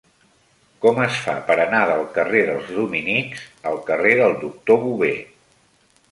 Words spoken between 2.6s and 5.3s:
Dominics al carrer del Doctor Bové?